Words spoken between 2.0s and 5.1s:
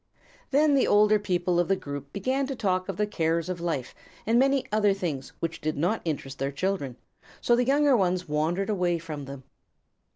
began to talk of the cares of life and many other